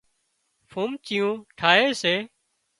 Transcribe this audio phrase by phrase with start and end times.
[0.69, 2.15] ڦومچيون ٺاهي سي